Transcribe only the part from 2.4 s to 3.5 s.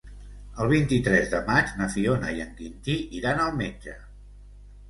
en Quintí iran